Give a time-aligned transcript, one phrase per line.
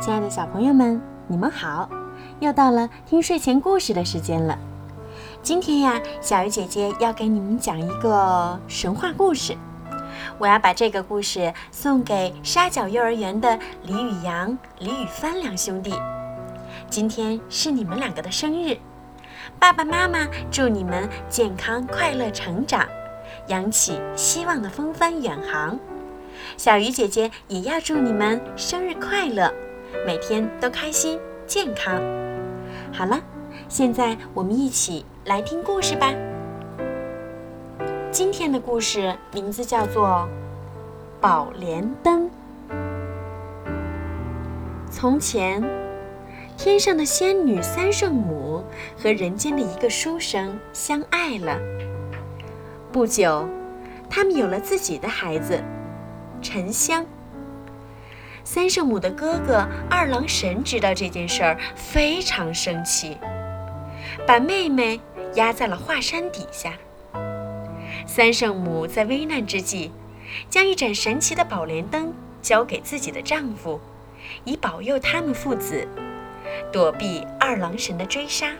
[0.00, 1.90] 亲爱的小朋友们，你们好！
[2.38, 4.56] 又到了听睡前故事的时间了。
[5.42, 9.56] 今天呀，小鱼姐姐要给你们讲一个神话故事。
[10.38, 15.92] 我要把这个故事送给沙角幼儿园的李宇阳、李宇帆两兄弟。
[16.88, 18.76] 今天是你们两个的生日，
[19.58, 22.86] 爸爸妈妈祝你们健康快乐成长，
[23.48, 25.76] 扬起希望的风帆远航。
[26.56, 29.52] 小鱼姐姐也要祝你们生日快乐，
[30.06, 32.00] 每天都开心健康。
[32.92, 33.20] 好了，
[33.68, 36.12] 现在我们一起来听故事吧。
[38.10, 40.06] 今天的故事名字叫做
[41.20, 42.26] 《宝莲灯》。
[44.90, 45.62] 从前，
[46.56, 48.64] 天上的仙女三圣母
[48.96, 51.58] 和人间的一个书生相爱了。
[52.90, 53.46] 不久，
[54.08, 55.62] 他们有了自己的孩子。
[56.40, 57.04] 沉香，
[58.50, 63.14] 三圣母的哥哥二郎神知道这件事儿，非常生气，
[64.26, 64.98] 把妹妹
[65.34, 66.72] 压在了华山底下。
[68.06, 69.92] 三圣母在危难之际，
[70.48, 72.10] 将一盏神奇的宝莲灯
[72.40, 73.78] 交给自己的丈夫，
[74.44, 75.86] 以保佑他们父子
[76.72, 78.52] 躲避二郎神的追杀。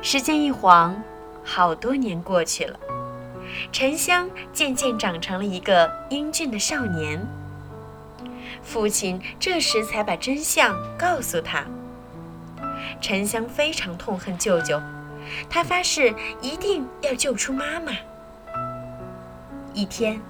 [0.00, 0.98] 时间一晃，
[1.44, 2.80] 好多年过去了。
[3.70, 7.22] 沉香渐渐长成了一个英俊的少年。
[8.62, 11.64] 父亲这时才把真相告诉他。
[13.00, 14.80] 沉香非常痛恨舅舅，
[15.48, 17.92] 他发誓一定要救出妈妈。
[19.72, 20.20] 一天，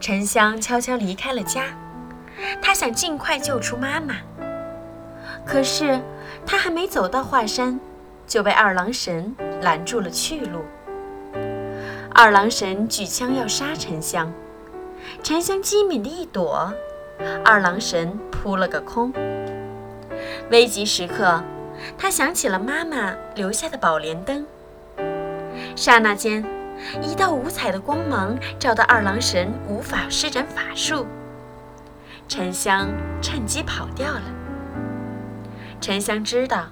[0.00, 1.66] 沉香悄悄离开了家，
[2.60, 4.16] 他想尽快救出妈妈。
[5.44, 6.00] 可是，
[6.44, 7.78] 他还没走到华山，
[8.26, 10.64] 就被二郎神拦住了去路。
[12.12, 14.32] 二郎神举枪要杀沉香，
[15.22, 16.72] 沉香机敏的一躲，
[17.44, 19.12] 二郎神扑了个空。
[20.50, 21.42] 危急时刻，
[21.98, 24.46] 他想起了妈妈留下的宝莲灯。
[25.74, 26.44] 刹那间，
[27.02, 31.06] 一道五彩的光芒照得二郎神无法施展法术，
[32.28, 32.88] 沉香
[33.20, 34.22] 趁机跑掉了。
[35.80, 36.66] 沉香知道，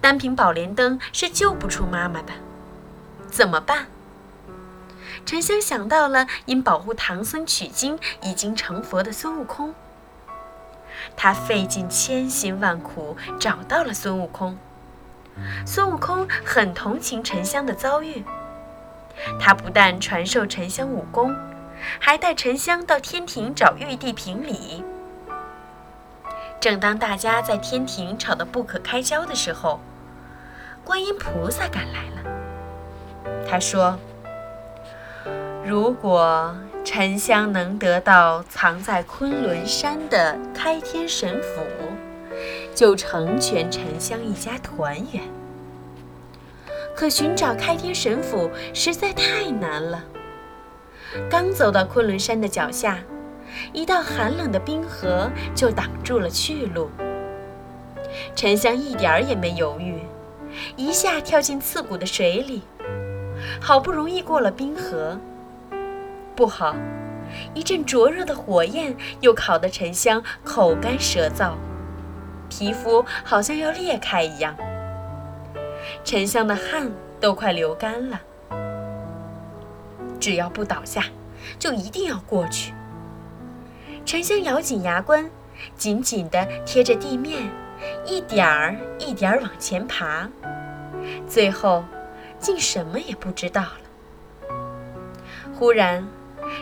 [0.00, 2.32] 单凭宝莲灯是救不出妈妈的，
[3.28, 3.86] 怎么办？
[5.26, 9.74] 沉香想到了因保护唐僧取经已经成佛的孙悟空，
[11.16, 14.56] 他费尽千辛万苦找到了孙悟空。
[15.66, 18.24] 孙悟空很同情沉香的遭遇，
[19.40, 21.34] 他不但传授沉香武功，
[21.98, 24.84] 还带沉香到天庭找玉帝评理。
[26.60, 29.80] 正当大家在天庭吵得不可开交的时候，
[30.84, 33.46] 观音菩萨赶来了。
[33.50, 33.98] 他说。
[35.68, 41.60] 如果沉香能得到藏在昆仑山的开天神斧，
[42.72, 45.24] 就成全沉香一家团圆。
[46.94, 50.04] 可寻找开天神斧实在太难了。
[51.28, 53.00] 刚走到昆仑山的脚下，
[53.72, 56.88] 一道寒冷的冰河就挡住了去路。
[58.36, 59.98] 沉香一点儿也没犹豫，
[60.76, 62.62] 一下跳进刺骨的水里，
[63.60, 65.18] 好不容易过了冰河。
[66.36, 66.76] 不好！
[67.54, 71.54] 一阵灼热的火焰又烤得沉香口干舌燥，
[72.50, 74.54] 皮肤好像要裂开一样。
[76.04, 78.20] 沉香的汗都快流干了。
[80.20, 81.04] 只要不倒下，
[81.58, 82.74] 就一定要过去。
[84.04, 85.28] 沉香咬紧牙关，
[85.74, 87.50] 紧紧地贴着地面，
[88.04, 90.28] 一点儿一点儿往前爬，
[91.26, 91.82] 最后
[92.38, 94.56] 竟什么也不知道了。
[95.58, 96.06] 忽然。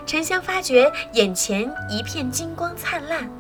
[0.06, 3.31] 沉香发觉眼前一片金光灿烂，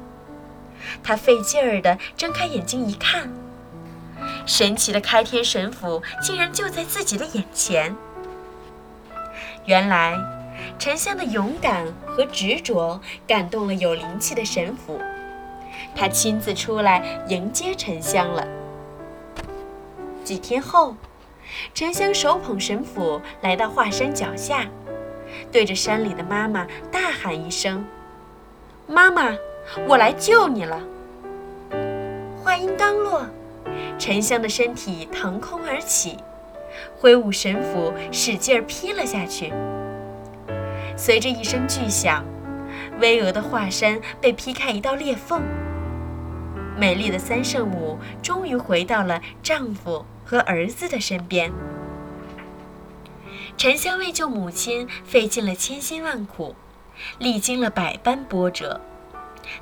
[1.02, 3.32] 他费劲儿地睁开眼睛一看，
[4.46, 7.94] 神奇的开天神斧竟然就在自己的眼前。
[9.66, 10.16] 原来，
[10.78, 15.00] 沉香的勇敢和执着感动了有灵气的神斧，
[15.94, 18.46] 他亲自出来迎接沉香了。
[20.22, 20.96] 几天后，
[21.74, 24.66] 沉香手捧神斧来到华山脚下。
[25.50, 27.84] 对着山里的妈妈大喊一声
[28.86, 29.34] ：“妈妈，
[29.86, 30.80] 我来救你了！”
[32.42, 33.26] 话音刚落，
[33.98, 36.18] 沉香的身体腾空而起，
[36.96, 39.52] 挥舞神斧，使劲儿劈了下去。
[40.96, 42.24] 随着一声巨响，
[43.00, 45.42] 巍峨的华山被劈开一道裂缝。
[46.76, 51.52] 美丽的三圣母终于回到了丈夫和儿子的身边。
[53.56, 56.54] 沉香为救母亲费尽了千辛万苦，
[57.18, 58.80] 历经了百般波折，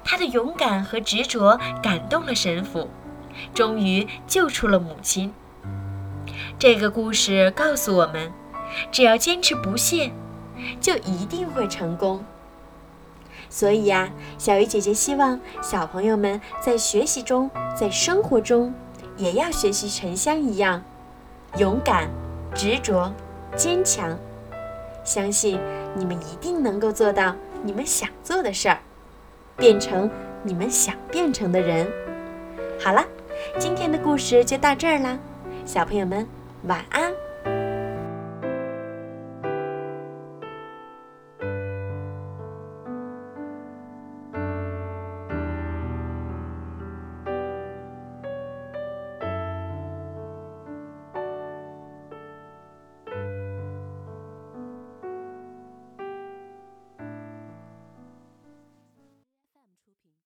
[0.02, 2.88] 他的勇敢和执着感动了神父，
[3.54, 5.32] 终于救出了母亲。
[6.58, 8.32] 这个故事告诉我们，
[8.90, 10.12] 只要坚持不懈，
[10.80, 12.24] 就一定会成功。
[13.48, 18.74] 所以呀，小鱼姐姐希望小朋友们在学习中，在生活中，
[19.16, 20.82] 也要学习沉香一样，
[21.58, 22.10] 勇敢、
[22.54, 23.12] 执着、
[23.56, 24.18] 坚强。
[25.04, 25.58] 相信
[25.94, 28.78] 你们一定能够做到你们想做的事儿，
[29.56, 30.08] 变成
[30.42, 31.86] 你们想变成的人。
[32.80, 33.04] 好了，
[33.58, 35.18] 今天的故事就到这儿啦，
[35.66, 36.26] 小朋友们
[36.64, 37.12] 晚安。